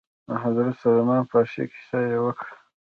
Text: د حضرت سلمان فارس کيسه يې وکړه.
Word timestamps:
د 0.27 0.29
حضرت 0.43 0.73
سلمان 0.83 1.21
فارس 1.29 1.51
کيسه 1.71 1.99
يې 2.09 2.17
وکړه. 2.25 2.51